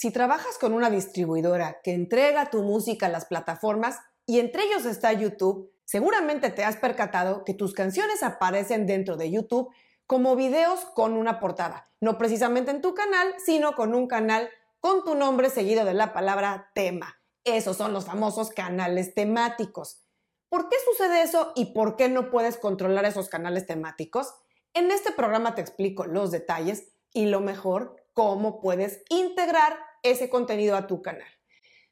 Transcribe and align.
Si 0.00 0.10
trabajas 0.10 0.56
con 0.56 0.72
una 0.72 0.88
distribuidora 0.88 1.82
que 1.84 1.92
entrega 1.92 2.48
tu 2.48 2.62
música 2.62 3.04
a 3.04 3.10
las 3.10 3.26
plataformas 3.26 3.98
y 4.24 4.40
entre 4.40 4.62
ellos 4.62 4.86
está 4.86 5.12
YouTube, 5.12 5.70
seguramente 5.84 6.48
te 6.48 6.64
has 6.64 6.78
percatado 6.78 7.44
que 7.44 7.52
tus 7.52 7.74
canciones 7.74 8.22
aparecen 8.22 8.86
dentro 8.86 9.18
de 9.18 9.30
YouTube 9.30 9.68
como 10.06 10.36
videos 10.36 10.86
con 10.94 11.12
una 11.12 11.38
portada, 11.38 11.90
no 12.00 12.16
precisamente 12.16 12.70
en 12.70 12.80
tu 12.80 12.94
canal, 12.94 13.34
sino 13.44 13.74
con 13.74 13.94
un 13.94 14.06
canal 14.06 14.48
con 14.78 15.04
tu 15.04 15.14
nombre 15.14 15.50
seguido 15.50 15.84
de 15.84 15.92
la 15.92 16.14
palabra 16.14 16.70
tema. 16.74 17.20
Esos 17.44 17.76
son 17.76 17.92
los 17.92 18.06
famosos 18.06 18.48
canales 18.48 19.14
temáticos. 19.14 20.00
¿Por 20.48 20.70
qué 20.70 20.76
sucede 20.90 21.20
eso 21.20 21.52
y 21.54 21.74
por 21.74 21.96
qué 21.96 22.08
no 22.08 22.30
puedes 22.30 22.56
controlar 22.56 23.04
esos 23.04 23.28
canales 23.28 23.66
temáticos? 23.66 24.32
En 24.72 24.90
este 24.92 25.12
programa 25.12 25.54
te 25.54 25.60
explico 25.60 26.06
los 26.06 26.30
detalles 26.30 26.86
y 27.12 27.26
lo 27.26 27.40
mejor, 27.40 27.96
cómo 28.14 28.60
puedes 28.60 29.02
integrar 29.10 29.89
ese 30.02 30.28
contenido 30.28 30.76
a 30.76 30.86
tu 30.86 31.02
canal. 31.02 31.28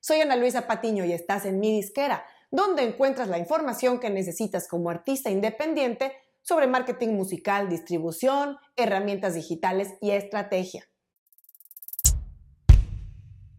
Soy 0.00 0.20
Ana 0.20 0.36
Luisa 0.36 0.66
Patiño 0.66 1.04
y 1.04 1.12
estás 1.12 1.44
en 1.44 1.58
mi 1.58 1.72
disquera, 1.72 2.24
donde 2.50 2.82
encuentras 2.82 3.28
la 3.28 3.38
información 3.38 4.00
que 4.00 4.10
necesitas 4.10 4.68
como 4.68 4.90
artista 4.90 5.30
independiente 5.30 6.12
sobre 6.40 6.66
marketing 6.66 7.10
musical, 7.10 7.68
distribución, 7.68 8.56
herramientas 8.76 9.34
digitales 9.34 9.94
y 10.00 10.12
estrategia. 10.12 10.88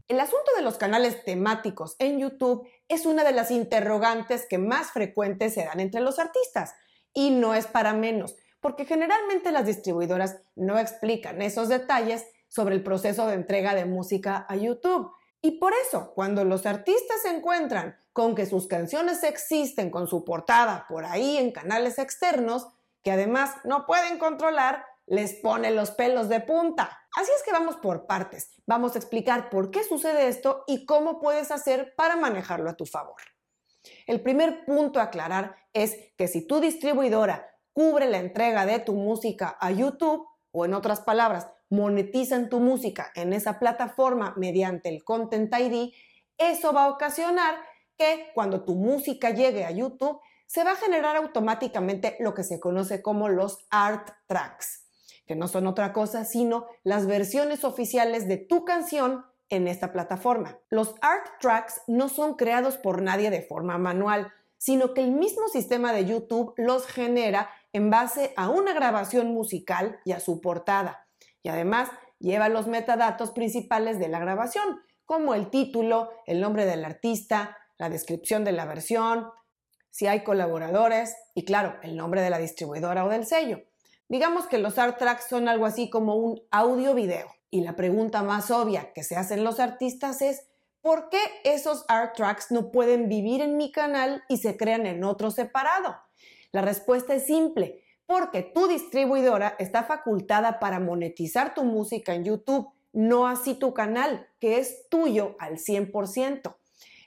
El 0.08 0.20
asunto 0.20 0.52
de 0.58 0.64
los 0.64 0.78
canales 0.78 1.24
temáticos 1.24 1.96
en 2.00 2.18
YouTube 2.20 2.68
es 2.88 3.06
una 3.06 3.24
de 3.24 3.32
las 3.32 3.52
interrogantes 3.52 4.48
que 4.50 4.58
más 4.58 4.92
frecuentes 4.92 5.54
se 5.54 5.66
dan 5.66 5.80
entre 5.80 6.02
los 6.02 6.18
artistas 6.18 6.74
y 7.14 7.30
no 7.30 7.54
es 7.54 7.68
para 7.68 7.94
menos, 7.94 8.36
porque 8.60 8.86
generalmente 8.86 9.52
las 9.52 9.68
distribuidoras 9.68 10.42
no 10.56 10.80
explican 10.80 11.44
esos 11.44 11.70
detalles 11.70 12.26
sobre 12.50 12.76
el 12.76 12.84
proceso 12.84 13.28
de 13.28 13.36
entrega 13.36 13.74
de 13.74 13.86
música 13.86 14.46
a 14.50 14.56
YouTube. 14.56 15.12
Y 15.42 15.52
por 15.52 15.72
eso, 15.88 16.12
cuando 16.14 16.44
los 16.44 16.66
artistas 16.66 17.22
se 17.22 17.30
encuentran 17.30 17.98
con 18.12 18.36
que 18.36 18.46
sus 18.46 18.68
canciones 18.68 19.24
existen 19.24 19.90
con 19.90 20.08
su 20.08 20.26
portada 20.26 20.86
por 20.90 21.06
ahí 21.06 21.38
en 21.38 21.52
canales 21.52 21.98
externos, 21.98 22.68
que 23.04 23.12
además 23.12 23.52
no 23.64 23.86
pueden 23.86 24.20
controlar, 24.20 24.84
les 25.06 25.36
pone 25.36 25.72
los 25.72 25.92
pelos 25.92 26.28
de 26.28 26.42
punta. 26.42 27.00
Así 27.16 27.32
es 27.36 27.44
que 27.44 27.52
vamos 27.52 27.78
por 27.78 28.06
partes. 28.06 28.52
Vamos 28.66 28.96
a 28.96 29.00
explicar 29.00 29.50
por 29.50 29.72
qué 29.72 29.84
sucede 29.84 30.28
esto 30.28 30.64
y 30.68 30.86
cómo 30.86 31.20
puedes 31.20 31.52
hacer 31.52 31.94
para 31.96 32.18
manejarlo 32.18 32.70
a 32.70 32.76
tu 32.76 32.86
favor. 32.86 33.22
El 34.06 34.22
primer 34.22 34.66
punto 34.66 35.00
a 35.00 35.04
aclarar 35.04 35.56
es 35.74 35.96
que 36.18 36.28
si 36.28 36.46
tu 36.46 36.60
distribuidora 36.60 37.48
cubre 37.74 38.10
la 38.10 38.18
entrega 38.18 38.66
de 38.66 38.80
tu 38.80 38.94
música 38.94 39.58
a 39.60 39.72
YouTube, 39.72 40.28
o 40.52 40.66
en 40.66 40.74
otras 40.74 41.02
palabras, 41.02 41.48
monetizan 41.70 42.50
tu 42.50 42.60
música 42.60 43.12
en 43.16 43.34
esa 43.34 43.60
plataforma 43.60 44.34
mediante 44.38 44.90
el 44.90 45.04
Content 45.04 45.54
ID, 45.54 45.94
eso 46.38 46.74
va 46.74 46.86
a 46.86 46.90
ocasionar 46.90 47.56
que 47.98 48.32
cuando 48.34 48.64
tu 48.64 48.76
música 48.76 49.30
llegue 49.32 49.66
a 49.66 49.72
YouTube, 49.72 50.20
se 50.48 50.64
va 50.64 50.72
a 50.72 50.78
generar 50.78 51.16
automáticamente 51.16 52.16
lo 52.20 52.34
que 52.34 52.44
se 52.44 52.60
conoce 52.60 53.02
como 53.02 53.30
los 53.30 53.68
art 53.70 54.10
tracks, 54.26 54.86
que 55.28 55.36
no 55.36 55.48
son 55.48 55.68
otra 55.68 55.94
cosa 55.94 56.26
sino 56.26 56.66
las 56.84 57.06
versiones 57.06 57.64
oficiales 57.64 58.28
de 58.28 58.38
tu 58.38 58.66
canción 58.66 59.26
en 59.50 59.68
esta 59.68 59.92
plataforma. 59.92 60.58
Los 60.70 60.96
art 61.02 61.40
tracks 61.40 61.82
no 61.88 62.10
son 62.10 62.36
creados 62.36 62.78
por 62.78 63.02
nadie 63.02 63.30
de 63.30 63.42
forma 63.42 63.78
manual, 63.78 64.32
sino 64.58 64.94
que 64.94 65.04
el 65.04 65.12
mismo 65.12 65.48
sistema 65.50 65.94
de 65.94 66.06
YouTube 66.06 66.54
los 66.58 66.88
genera 66.88 67.50
en 67.74 67.90
base 67.90 68.34
a 68.36 68.50
una 68.50 68.74
grabación 68.74 69.28
musical 69.28 70.00
y 70.04 70.14
a 70.14 70.20
su 70.20 70.42
portada 70.42 71.09
y 71.44 71.50
además 71.50 71.90
lleva 72.20 72.50
los 72.50 72.68
metadatos 72.68 73.32
principales 73.32 74.00
de 74.00 74.10
la 74.10 74.20
grabación, 74.20 74.82
como 75.06 75.34
el 75.34 75.50
título, 75.50 76.10
el 76.26 76.42
nombre 76.42 76.66
del 76.66 76.86
artista, 76.86 77.58
la 77.78 77.90
descripción 77.90 78.44
de 78.44 78.52
la 78.52 78.66
versión, 78.66 79.30
si 79.90 80.08
hay 80.08 80.24
colaboradores 80.24 81.16
y 81.34 81.46
claro, 81.46 81.76
el 81.82 81.96
nombre 81.96 82.22
de 82.22 82.30
la 82.30 82.38
distribuidora 82.38 83.06
o 83.06 83.10
del 83.10 83.26
sello. 83.26 83.64
Digamos 84.08 84.48
que 84.48 84.58
los 84.58 84.78
art 84.78 84.98
tracks 84.98 85.28
son 85.30 85.48
algo 85.48 85.66
así 85.66 85.90
como 85.90 86.16
un 86.16 86.42
audio 86.52 86.94
video. 86.94 87.28
Y 87.52 87.62
la 87.62 87.76
pregunta 87.76 88.22
más 88.22 88.52
obvia 88.52 88.92
que 88.94 89.04
se 89.04 89.16
hacen 89.16 89.44
los 89.44 89.60
artistas 89.60 90.22
es, 90.22 90.48
¿por 90.82 91.10
qué 91.10 91.20
esos 91.44 91.86
art 91.88 92.16
tracks 92.16 92.52
no 92.52 92.72
pueden 92.72 93.10
vivir 93.10 93.42
en 93.42 93.58
mi 93.58 93.72
canal 93.72 94.24
y 94.30 94.38
se 94.38 94.58
crean 94.58 94.86
en 94.86 95.04
otro 95.04 95.32
separado? 95.32 95.96
La 96.52 96.62
respuesta 96.62 97.16
es 97.16 97.26
simple, 97.26 97.84
porque 98.10 98.42
tu 98.42 98.68
distribuidora 98.68 99.56
está 99.60 99.84
facultada 99.84 100.60
para 100.60 100.80
monetizar 100.80 101.54
tu 101.54 101.64
música 101.64 102.16
en 102.16 102.24
YouTube, 102.24 102.68
no 102.92 103.28
así 103.28 103.54
tu 103.54 103.76
canal, 103.76 104.28
que 104.40 104.58
es 104.58 104.90
tuyo 104.90 105.36
al 105.38 105.58
100%. 105.60 106.56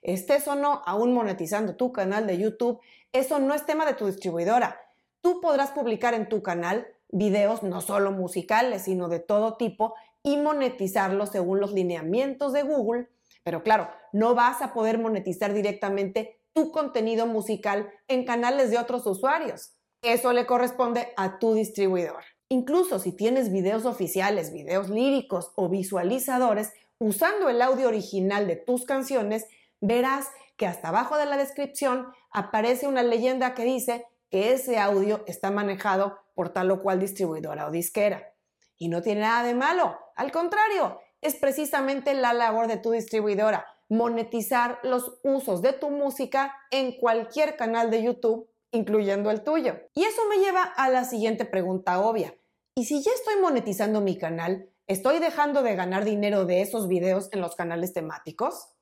Estés 0.03 0.47
o 0.47 0.55
no 0.55 0.81
aún 0.87 1.12
monetizando 1.12 1.75
tu 1.75 1.91
canal 1.91 2.29
de 2.29 2.39
YouTube, 2.39 2.79
eso 3.12 3.41
no 3.41 3.53
es 3.53 3.67
tema 3.67 3.85
de 3.85 3.95
tu 3.95 4.07
distribuidora. 4.07 4.81
Tú 5.23 5.41
podrás 5.41 5.73
publicar 5.73 6.15
en 6.15 6.29
tu 6.29 6.41
canal 6.41 6.87
videos 7.09 7.65
no 7.65 7.81
solo 7.81 8.12
musicales, 8.12 8.83
sino 8.83 9.09
de 9.09 9.19
todo 9.19 9.57
tipo 9.57 9.97
y 10.23 10.37
monetizarlos 10.37 11.31
según 11.31 11.59
los 11.59 11.73
lineamientos 11.73 12.53
de 12.53 12.62
Google. 12.62 13.09
Pero 13.43 13.65
claro, 13.65 13.89
no 14.12 14.37
vas 14.37 14.62
a 14.62 14.73
poder 14.73 14.99
monetizar 14.99 15.53
directamente 15.53 16.39
tu 16.53 16.71
contenido 16.71 17.27
musical 17.27 17.91
en 18.07 18.25
canales 18.25 18.71
de 18.71 18.79
otros 18.79 19.05
usuarios. 19.05 19.73
Eso 20.03 20.33
le 20.33 20.47
corresponde 20.47 21.13
a 21.17 21.39
tu 21.39 21.55
distribuidor. 21.55 22.25
Incluso 22.49 22.99
si 22.99 23.13
tienes 23.13 23.53
videos 23.53 23.87
oficiales, 23.87 24.53
videos 24.53 24.91
líricos 24.91 25.53
o 25.55 25.69
visualizadores, 25.69 26.73
usando 26.99 27.49
el 27.49 27.63
audio 27.63 27.87
original 27.87 28.49
de 28.49 28.57
tus 28.57 28.85
canciones, 28.85 29.47
verás 29.81 30.27
que 30.57 30.67
hasta 30.67 30.89
abajo 30.89 31.17
de 31.17 31.27
la 31.27 31.37
descripción 31.37 32.09
aparece 32.33 32.89
una 32.89 33.05
leyenda 33.05 33.55
que 33.55 33.62
dice 33.62 34.05
que 34.29 34.53
ese 34.53 34.77
audio 34.77 35.23
está 35.29 35.53
manejado 35.53 36.19
por 36.35 36.49
tal 36.49 36.73
o 36.73 36.83
cual 36.83 36.99
distribuidora 36.99 37.69
o 37.69 37.71
disquera. 37.71 38.35
Y 38.79 38.89
no 38.89 39.03
tiene 39.03 39.21
nada 39.21 39.45
de 39.45 39.55
malo, 39.55 39.97
al 40.17 40.33
contrario, 40.33 41.01
es 41.21 41.37
precisamente 41.37 42.12
la 42.15 42.33
labor 42.33 42.67
de 42.67 42.77
tu 42.77 42.91
distribuidora, 42.91 43.67
monetizar 43.89 44.81
los 44.83 45.21
usos 45.23 45.62
de 45.62 45.73
tu 45.73 45.91
música 45.91 46.57
en 46.73 46.99
cualquier 46.99 47.57
canal 47.57 47.91
de 47.91 48.03
YouTube 48.03 48.52
incluyendo 48.72 49.31
el 49.31 49.44
tuyo. 49.44 49.81
Y 49.94 50.05
eso 50.05 50.22
me 50.28 50.38
lleva 50.38 50.62
a 50.62 50.88
la 50.88 51.05
siguiente 51.05 51.44
pregunta 51.44 52.00
obvia. 52.00 52.34
¿Y 52.75 52.87
si 52.87 53.03
ya 53.03 53.12
estoy 53.15 53.37
monetizando 53.41 54.00
mi 54.00 54.19
canal, 54.19 54.69
estoy 54.87 55.19
dejando 55.19 55.62
de 55.62 55.77
ganar 55.77 56.05
dinero 56.05 56.47
de 56.47 56.62
esos 56.62 56.88
videos 56.88 57.28
en 57.32 57.41
los 57.41 57.55
canales 57.55 57.93
temáticos? 57.93 58.75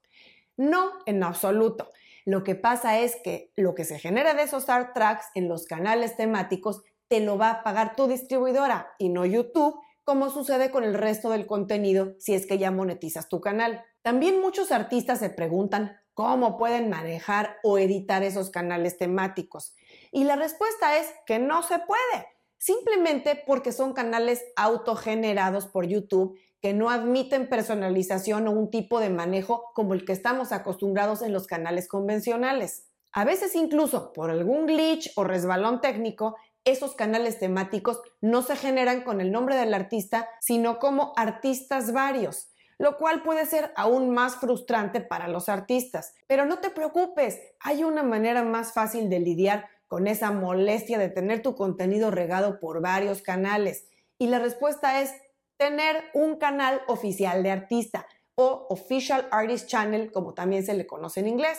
No, 0.56 0.90
en 1.06 1.22
absoluto. 1.22 1.90
Lo 2.24 2.44
que 2.44 2.54
pasa 2.54 2.98
es 3.00 3.16
que 3.22 3.52
lo 3.56 3.74
que 3.74 3.84
se 3.84 3.98
genera 3.98 4.34
de 4.34 4.42
esos 4.42 4.68
art 4.68 4.94
tracks 4.94 5.26
en 5.34 5.48
los 5.48 5.64
canales 5.64 6.16
temáticos 6.16 6.82
te 7.08 7.20
lo 7.20 7.38
va 7.38 7.50
a 7.50 7.62
pagar 7.64 7.96
tu 7.96 8.06
distribuidora 8.06 8.92
y 8.98 9.08
no 9.08 9.26
YouTube, 9.26 9.80
como 10.04 10.30
sucede 10.30 10.70
con 10.70 10.84
el 10.84 10.94
resto 10.94 11.30
del 11.30 11.46
contenido 11.46 12.14
si 12.18 12.34
es 12.34 12.46
que 12.46 12.58
ya 12.58 12.70
monetizas 12.70 13.28
tu 13.28 13.40
canal. 13.40 13.84
También 14.02 14.40
muchos 14.40 14.70
artistas 14.70 15.18
se 15.18 15.30
preguntan 15.30 15.99
cómo 16.14 16.58
pueden 16.58 16.90
manejar 16.90 17.56
o 17.62 17.78
editar 17.78 18.22
esos 18.22 18.50
canales 18.50 18.98
temáticos. 18.98 19.74
Y 20.12 20.24
la 20.24 20.36
respuesta 20.36 20.98
es 20.98 21.06
que 21.26 21.38
no 21.38 21.62
se 21.62 21.78
puede, 21.78 22.26
simplemente 22.58 23.42
porque 23.46 23.72
son 23.72 23.92
canales 23.92 24.44
autogenerados 24.56 25.66
por 25.66 25.86
YouTube 25.86 26.38
que 26.60 26.74
no 26.74 26.90
admiten 26.90 27.48
personalización 27.48 28.46
o 28.46 28.52
un 28.52 28.70
tipo 28.70 29.00
de 29.00 29.10
manejo 29.10 29.70
como 29.74 29.94
el 29.94 30.04
que 30.04 30.12
estamos 30.12 30.52
acostumbrados 30.52 31.22
en 31.22 31.32
los 31.32 31.46
canales 31.46 31.88
convencionales. 31.88 32.86
A 33.12 33.24
veces 33.24 33.54
incluso 33.56 34.12
por 34.12 34.30
algún 34.30 34.66
glitch 34.66 35.10
o 35.16 35.24
resbalón 35.24 35.80
técnico, 35.80 36.36
esos 36.64 36.94
canales 36.94 37.38
temáticos 37.38 38.00
no 38.20 38.42
se 38.42 38.56
generan 38.56 39.02
con 39.02 39.22
el 39.22 39.32
nombre 39.32 39.56
del 39.56 39.72
artista, 39.72 40.28
sino 40.40 40.78
como 40.78 41.14
artistas 41.16 41.92
varios 41.92 42.49
lo 42.80 42.96
cual 42.96 43.22
puede 43.22 43.44
ser 43.44 43.74
aún 43.76 44.08
más 44.08 44.36
frustrante 44.36 45.02
para 45.02 45.28
los 45.28 45.50
artistas. 45.50 46.14
Pero 46.26 46.46
no 46.46 46.60
te 46.60 46.70
preocupes, 46.70 47.38
hay 47.60 47.84
una 47.84 48.02
manera 48.02 48.42
más 48.42 48.72
fácil 48.72 49.10
de 49.10 49.20
lidiar 49.20 49.68
con 49.86 50.06
esa 50.06 50.30
molestia 50.30 50.98
de 50.98 51.10
tener 51.10 51.42
tu 51.42 51.54
contenido 51.54 52.10
regado 52.10 52.58
por 52.58 52.80
varios 52.80 53.20
canales. 53.20 53.86
Y 54.16 54.28
la 54.28 54.38
respuesta 54.38 55.02
es 55.02 55.12
tener 55.58 56.04
un 56.14 56.38
canal 56.38 56.80
oficial 56.88 57.42
de 57.42 57.50
artista 57.50 58.06
o 58.34 58.66
Official 58.70 59.28
Artist 59.30 59.68
Channel, 59.68 60.10
como 60.10 60.32
también 60.32 60.64
se 60.64 60.72
le 60.72 60.86
conoce 60.86 61.20
en 61.20 61.28
inglés. 61.28 61.58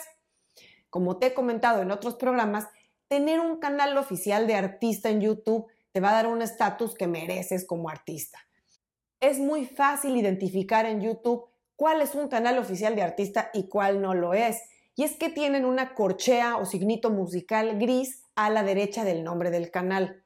Como 0.89 1.19
te 1.19 1.27
he 1.27 1.33
comentado 1.35 1.83
en 1.83 1.91
otros 1.91 2.15
programas, 2.15 2.67
tener 3.07 3.41
un 3.41 3.59
canal 3.59 3.95
oficial 3.95 4.47
de 4.47 4.55
artista 4.55 5.11
en 5.11 5.21
YouTube 5.21 5.67
te 5.91 5.99
va 5.99 6.09
a 6.09 6.13
dar 6.13 6.25
un 6.25 6.41
estatus 6.41 6.95
que 6.95 7.05
mereces 7.05 7.67
como 7.67 7.89
artista 7.89 8.39
es 9.21 9.39
muy 9.39 9.65
fácil 9.65 10.17
identificar 10.17 10.85
en 10.85 10.99
YouTube 10.99 11.45
cuál 11.75 12.01
es 12.01 12.15
un 12.15 12.27
canal 12.27 12.57
oficial 12.57 12.95
de 12.95 13.03
artista 13.03 13.51
y 13.53 13.69
cuál 13.69 14.01
no 14.01 14.13
lo 14.13 14.33
es. 14.33 14.61
Y 14.95 15.03
es 15.03 15.15
que 15.15 15.29
tienen 15.29 15.63
una 15.63 15.93
corchea 15.93 16.57
o 16.57 16.65
signito 16.65 17.11
musical 17.11 17.79
gris 17.79 18.25
a 18.35 18.49
la 18.49 18.63
derecha 18.63 19.03
del 19.05 19.23
nombre 19.23 19.51
del 19.51 19.71
canal. 19.71 20.23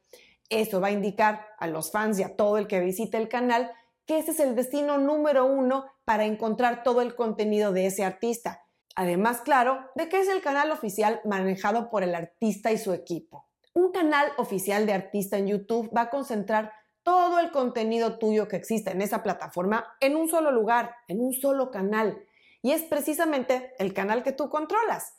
Eso 0.49 0.79
va 0.81 0.87
a 0.87 0.91
indicar 0.91 1.45
a 1.59 1.67
los 1.67 1.91
fans 1.91 2.19
y 2.19 2.23
a 2.23 2.35
todo 2.35 2.57
el 2.57 2.67
que 2.67 2.79
visite 2.79 3.17
el 3.17 3.29
canal 3.29 3.71
que 4.05 4.19
ese 4.19 4.31
es 4.31 4.39
el 4.39 4.55
destino 4.55 4.97
número 4.97 5.45
uno 5.45 5.85
para 6.05 6.25
encontrar 6.25 6.83
todo 6.83 7.01
el 7.01 7.15
contenido 7.15 7.71
de 7.71 7.87
ese 7.87 8.03
artista. 8.03 8.63
Además, 8.95 9.41
claro, 9.41 9.79
de 9.95 10.07
que 10.07 10.19
es 10.19 10.29
el 10.29 10.41
canal 10.41 10.71
oficial 10.71 11.21
manejado 11.25 11.89
por 11.89 12.03
el 12.03 12.15
artista 12.15 12.71
y 12.71 12.77
su 12.77 12.93
equipo. 12.93 13.47
Un 13.73 13.91
canal 13.91 14.31
oficial 14.37 14.85
de 14.85 14.93
artista 14.93 15.37
en 15.37 15.47
YouTube 15.47 15.91
va 15.95 16.01
a 16.01 16.09
concentrar 16.09 16.71
todo 17.05 17.39
el 17.39 17.51
contenido 17.51 18.17
tuyo 18.17 18.47
que 18.47 18.55
existe 18.55 18.89
en 18.89 19.01
esa 19.01 19.21
plataforma 19.21 19.95
en 20.01 20.15
un 20.15 20.27
solo 20.27 20.51
lugar, 20.51 20.95
en 21.07 21.21
un 21.21 21.33
solo 21.33 21.69
canal. 21.69 22.25
Y 22.63 22.71
es 22.71 22.81
precisamente 22.81 23.73
el 23.77 23.93
canal 23.93 24.23
que 24.23 24.31
tú 24.31 24.49
controlas. 24.49 25.13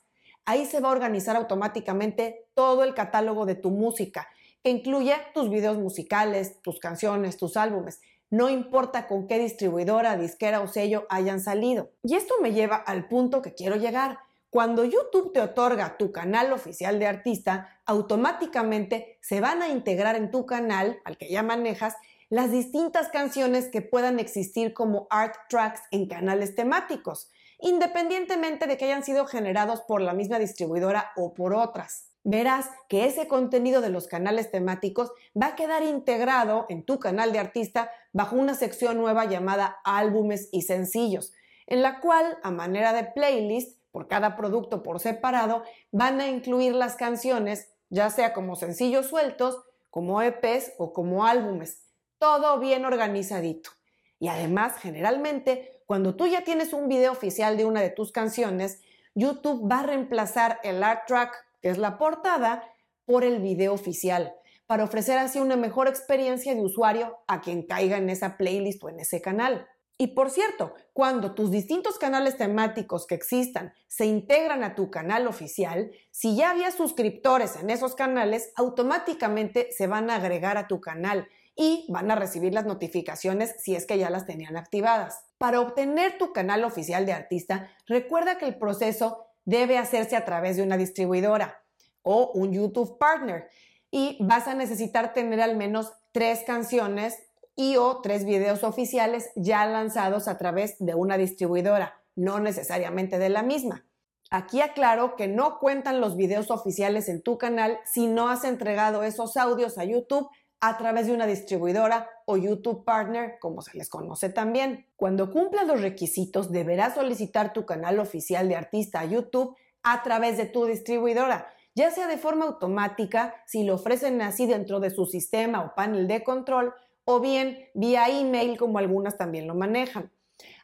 Ahí 0.45 0.67
se 0.67 0.81
va 0.81 0.89
a 0.89 0.93
organizar 0.93 1.37
automáticamente 1.37 2.49
todo 2.55 2.83
el 2.83 2.93
catálogo 2.93 3.47
de 3.47 3.55
tu 3.55 3.71
música, 3.71 4.29
que 4.65 4.71
incluye 4.71 5.15
tus 5.33 5.49
videos 5.49 5.79
musicales, 5.79 6.61
tus 6.61 6.81
canciones, 6.81 7.37
tus 7.37 7.57
álbumes, 7.57 8.01
no 8.31 8.51
importa 8.51 9.07
con 9.07 9.29
qué 9.29 9.39
distribuidora, 9.39 10.17
disquera 10.17 10.61
o 10.61 10.67
sello 10.67 11.07
hayan 11.09 11.41
salido. 11.41 11.93
Y 12.03 12.17
esto 12.17 12.35
me 12.43 12.53
lleva 12.53 12.75
al 12.75 13.07
punto 13.07 13.43
que 13.43 13.55
quiero 13.55 13.77
llegar. 13.77 14.19
Cuando 14.51 14.85
YouTube 14.85 15.33
te 15.33 15.41
otorga 15.41 15.97
tu 15.97 16.11
canal 16.11 16.53
oficial 16.53 16.99
de 16.99 17.07
artista, 17.07 17.76
automáticamente 17.87 19.19
se 19.23 19.41
van 19.41 19.63
a 19.63 19.69
integrar 19.69 20.17
en 20.17 20.31
tu 20.31 20.45
canal, 20.45 21.01
al 21.05 21.17
que 21.17 21.31
ya 21.31 21.43
manejas, 21.43 21.95
las 22.29 22.51
distintas 22.51 23.09
canciones 23.09 23.69
que 23.69 23.83
puedan 23.83 24.19
existir 24.19 24.75
como 24.75 25.07
art 25.11 25.37
tracks 25.49 25.81
en 25.93 26.09
canales 26.09 26.57
temáticos, 26.57 27.31
independientemente 27.61 28.67
de 28.67 28.77
que 28.77 28.87
hayan 28.87 29.05
sido 29.05 29.27
generados 29.27 29.83
por 29.83 30.01
la 30.01 30.13
misma 30.13 30.39
distribuidora 30.39 31.13
o 31.17 31.35
por 31.35 31.55
otras. 31.55 32.11
Verás 32.25 32.69
que 32.89 33.07
ese 33.07 33.29
contenido 33.29 33.81
de 33.81 33.91
los 33.91 34.09
canales 34.09 34.51
temáticos 34.51 35.13
va 35.41 35.49
a 35.49 35.55
quedar 35.55 35.85
integrado 35.85 36.67
en 36.69 36.85
tu 36.85 36.99
canal 36.99 37.33
de 37.33 37.39
artista 37.39 37.93
bajo 38.13 38.35
una 38.35 38.55
sección 38.55 38.99
nueva 38.99 39.27
llamada 39.27 39.79
álbumes 39.85 40.49
y 40.51 40.63
sencillos, 40.63 41.33
en 41.69 41.83
la 41.83 42.01
cual, 42.01 42.39
a 42.43 42.51
manera 42.51 42.93
de 42.93 43.05
playlist, 43.05 43.79
por 43.93 44.09
cada 44.09 44.37
producto 44.37 44.83
por 44.83 44.99
separado, 44.99 45.63
van 45.93 46.21
a 46.21 46.27
incluir 46.27 46.75
las 46.75 46.97
canciones, 46.97 47.73
ya 47.91 48.11
sea 48.11 48.33
como 48.33 48.57
sencillos 48.57 49.07
sueltos, 49.07 49.63
como 49.91 50.21
EPs 50.23 50.73
o 50.79 50.93
como 50.93 51.27
álbumes, 51.27 51.83
todo 52.19 52.59
bien 52.59 52.85
organizadito. 52.85 53.71
Y 54.19 54.29
además, 54.29 54.77
generalmente, 54.79 55.83
cuando 55.87 56.17
tú 56.17 56.27
ya 56.27 56.45
tienes 56.45 56.73
un 56.73 56.89
video 56.89 57.13
oficial 57.13 57.57
de 57.57 57.65
una 57.65 57.81
de 57.81 57.91
tus 57.91 58.13
canciones, 58.13 58.81
YouTube 59.15 59.71
va 59.71 59.81
a 59.81 59.87
reemplazar 59.87 60.61
el 60.63 60.83
art 60.83 61.07
track 61.07 61.47
que 61.63 61.71
es 61.71 61.79
la 61.79 61.99
portada, 61.99 62.63
por 63.07 63.25
el 63.25 63.41
video 63.41 63.73
oficial, 63.73 64.35
para 64.67 64.85
ofrecer 64.85 65.17
así 65.17 65.39
una 65.39 65.57
mejor 65.57 65.89
experiencia 65.89 66.55
de 66.55 66.61
usuario 66.61 67.19
a 67.29 67.41
quien 67.41 67.63
caiga 67.63 67.97
en 67.97 68.11
esa 68.11 68.37
playlist 68.37 68.83
o 68.83 68.89
en 68.89 69.01
ese 69.01 69.23
canal. 69.23 69.67
Y 69.99 70.09
por 70.09 70.31
cierto, 70.31 70.75
cuando 70.93 71.35
tus 71.35 71.51
distintos 71.51 71.99
canales 71.99 72.37
temáticos 72.37 73.07
que 73.07 73.15
existan 73.15 73.73
se 73.89 74.05
integran 74.05 74.63
a 74.63 74.75
tu 74.75 74.91
canal 74.91 75.27
oficial, 75.27 75.91
si 76.11 76.37
ya 76.37 76.51
había 76.51 76.71
suscriptores 76.71 77.57
en 77.57 77.71
esos 77.71 77.95
canales, 77.95 78.53
automáticamente 78.57 79.69
se 79.73 79.87
van 79.87 80.11
a 80.11 80.17
agregar 80.17 80.59
a 80.59 80.67
tu 80.67 80.81
canal 80.81 81.29
y 81.55 81.87
van 81.89 82.11
a 82.11 82.15
recibir 82.15 82.53
las 82.53 82.67
notificaciones 82.67 83.55
si 83.59 83.75
es 83.75 83.87
que 83.87 83.97
ya 83.97 84.11
las 84.11 84.27
tenían 84.27 84.59
activadas. 84.59 85.25
Para 85.39 85.61
obtener 85.61 86.19
tu 86.19 86.33
canal 86.35 86.65
oficial 86.65 87.07
de 87.07 87.15
artista, 87.15 87.71
recuerda 87.87 88.37
que 88.37 88.45
el 88.45 88.59
proceso 88.59 89.27
debe 89.47 89.79
hacerse 89.79 90.17
a 90.17 90.27
través 90.27 90.57
de 90.57 90.63
una 90.63 90.77
distribuidora 90.77 91.63
o 92.03 92.33
un 92.35 92.53
YouTube 92.53 92.99
Partner 92.99 93.49
y 93.91 94.19
vas 94.21 94.47
a 94.47 94.55
necesitar 94.55 95.15
tener 95.15 95.41
al 95.41 95.57
menos 95.57 95.93
tres 96.13 96.43
canciones 96.47 97.17
y 97.57 97.77
o 97.77 98.01
tres 98.03 98.25
videos 98.25 98.63
oficiales 98.63 99.31
ya 99.35 99.67
lanzados 99.67 100.29
a 100.29 100.39
través 100.39 100.77
de 100.79 100.95
una 100.95 101.17
distribuidora, 101.17 102.01
no 102.15 102.39
necesariamente 102.39 103.19
de 103.19 103.31
la 103.31 103.43
misma. 103.43 103.85
Aquí 104.31 104.61
aclaro 104.61 105.17
que 105.17 105.29
no 105.29 105.59
cuentan 105.59 106.01
los 106.01 106.17
videos 106.17 106.51
oficiales 106.51 107.09
en 107.09 107.23
tu 107.23 107.39
canal 107.39 107.79
si 107.85 108.07
no 108.07 108.29
has 108.29 108.45
entregado 108.45 109.03
esos 109.03 109.37
audios 109.37 109.79
a 109.79 109.85
YouTube 109.85 110.29
a 110.61 110.79
través 110.79 111.07
de 111.07 111.13
una 111.13 111.27
distribuidora 111.27 112.11
o 112.25 112.37
YouTube 112.37 112.85
Partner, 112.85 113.39
como 113.41 113.63
se 113.63 113.77
les 113.77 113.89
conoce 113.89 114.29
también. 114.29 114.87
Cuando 114.97 115.31
cumplas 115.31 115.67
los 115.67 115.81
requisitos, 115.81 116.51
deberás 116.51 116.95
solicitar 116.95 117.53
tu 117.53 117.67
canal 117.67 118.01
oficial 118.01 118.49
de 118.49 118.57
artista 118.57 119.01
a 119.01 119.05
YouTube 119.05 119.57
a 119.83 120.03
través 120.03 120.37
de 120.37 120.47
tu 120.47 120.65
distribuidora, 120.65 121.49
ya 121.77 121.91
sea 121.91 122.09
de 122.09 122.17
forma 122.17 122.47
automática, 122.47 123.35
si 123.47 123.65
lo 123.65 123.75
ofrecen 123.75 124.21
así 124.23 124.47
dentro 124.47 124.81
de 124.81 124.91
su 124.91 125.07
sistema 125.07 125.63
o 125.63 125.75
panel 125.75 126.09
de 126.09 126.25
control, 126.25 126.75
o 127.07 127.21
bien 127.21 127.71
vía 127.73 128.09
email, 128.09 128.59
como 128.59 128.77
algunas 128.77 129.17
también 129.17 129.47
lo 129.47 129.55
manejan. 129.55 130.13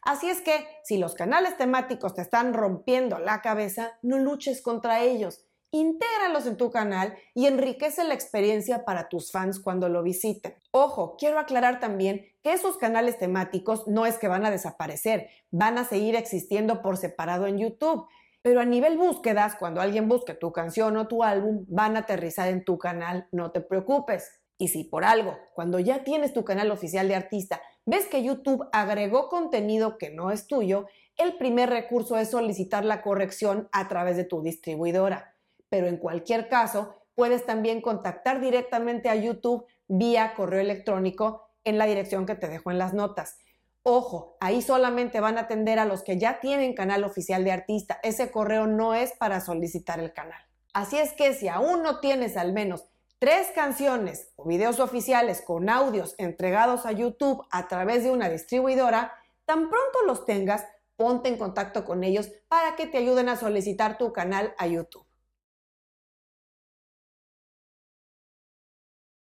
Así 0.02 0.28
es 0.28 0.42
que, 0.42 0.66
si 0.84 0.98
los 0.98 1.14
canales 1.14 1.56
temáticos 1.56 2.14
te 2.14 2.20
están 2.20 2.52
rompiendo 2.52 3.18
la 3.18 3.40
cabeza, 3.40 3.98
no 4.02 4.18
luches 4.18 4.60
contra 4.60 5.00
ellos 5.00 5.46
intégralos 5.72 6.46
en 6.46 6.58
tu 6.58 6.70
canal 6.70 7.16
y 7.34 7.46
enriquece 7.46 8.04
la 8.04 8.14
experiencia 8.14 8.84
para 8.84 9.08
tus 9.08 9.32
fans 9.32 9.58
cuando 9.58 9.88
lo 9.88 10.02
visiten. 10.02 10.54
Ojo, 10.70 11.16
quiero 11.18 11.38
aclarar 11.38 11.80
también 11.80 12.26
que 12.42 12.52
esos 12.52 12.76
canales 12.76 13.18
temáticos 13.18 13.88
no 13.88 14.04
es 14.04 14.18
que 14.18 14.28
van 14.28 14.44
a 14.44 14.50
desaparecer, 14.50 15.30
van 15.50 15.78
a 15.78 15.84
seguir 15.84 16.14
existiendo 16.14 16.82
por 16.82 16.98
separado 16.98 17.46
en 17.46 17.58
YouTube. 17.58 18.06
Pero 18.42 18.60
a 18.60 18.64
nivel 18.64 18.98
búsquedas, 18.98 19.54
cuando 19.54 19.80
alguien 19.80 20.08
busque 20.08 20.34
tu 20.34 20.52
canción 20.52 20.96
o 20.96 21.08
tu 21.08 21.22
álbum, 21.22 21.64
van 21.68 21.96
a 21.96 22.00
aterrizar 22.00 22.48
en 22.48 22.64
tu 22.64 22.76
canal, 22.76 23.28
no 23.32 23.50
te 23.50 23.60
preocupes. 23.60 24.41
Y 24.62 24.68
si 24.68 24.84
por 24.84 25.04
algo, 25.04 25.36
cuando 25.54 25.80
ya 25.80 26.04
tienes 26.04 26.32
tu 26.32 26.44
canal 26.44 26.70
oficial 26.70 27.08
de 27.08 27.16
artista, 27.16 27.60
ves 27.84 28.06
que 28.06 28.22
YouTube 28.22 28.68
agregó 28.72 29.28
contenido 29.28 29.98
que 29.98 30.10
no 30.10 30.30
es 30.30 30.46
tuyo, 30.46 30.86
el 31.16 31.36
primer 31.36 31.68
recurso 31.68 32.16
es 32.16 32.30
solicitar 32.30 32.84
la 32.84 33.02
corrección 33.02 33.68
a 33.72 33.88
través 33.88 34.16
de 34.16 34.24
tu 34.24 34.40
distribuidora 34.42 35.32
pero 35.72 35.86
en 35.86 35.96
cualquier 35.96 36.50
caso, 36.50 36.96
puedes 37.14 37.46
también 37.46 37.80
contactar 37.80 38.42
directamente 38.42 39.08
a 39.08 39.14
YouTube 39.14 39.64
vía 39.88 40.34
correo 40.34 40.60
electrónico 40.60 41.48
en 41.64 41.78
la 41.78 41.86
dirección 41.86 42.26
que 42.26 42.34
te 42.34 42.46
dejo 42.46 42.70
en 42.70 42.76
las 42.76 42.92
notas. 42.92 43.38
Ojo, 43.82 44.36
ahí 44.38 44.60
solamente 44.60 45.20
van 45.20 45.38
a 45.38 45.42
atender 45.42 45.78
a 45.78 45.86
los 45.86 46.02
que 46.02 46.18
ya 46.18 46.40
tienen 46.40 46.74
canal 46.74 47.04
oficial 47.04 47.42
de 47.42 47.52
artista. 47.52 48.00
Ese 48.02 48.30
correo 48.30 48.66
no 48.66 48.92
es 48.92 49.12
para 49.12 49.40
solicitar 49.40 49.98
el 49.98 50.12
canal. 50.12 50.42
Así 50.74 50.98
es 50.98 51.14
que 51.14 51.32
si 51.32 51.48
aún 51.48 51.82
no 51.82 52.00
tienes 52.00 52.36
al 52.36 52.52
menos 52.52 52.91
tres 53.22 53.52
canciones 53.54 54.32
o 54.34 54.44
videos 54.48 54.80
oficiales 54.80 55.42
con 55.42 55.70
audios 55.70 56.16
entregados 56.18 56.86
a 56.86 56.90
YouTube 56.90 57.46
a 57.52 57.68
través 57.68 58.02
de 58.02 58.10
una 58.10 58.28
distribuidora, 58.28 59.12
tan 59.44 59.70
pronto 59.70 60.00
los 60.08 60.26
tengas, 60.26 60.66
ponte 60.96 61.28
en 61.28 61.38
contacto 61.38 61.84
con 61.84 62.02
ellos 62.02 62.32
para 62.48 62.74
que 62.74 62.88
te 62.88 62.98
ayuden 62.98 63.28
a 63.28 63.36
solicitar 63.36 63.96
tu 63.96 64.12
canal 64.12 64.56
a 64.58 64.66
YouTube. 64.66 65.06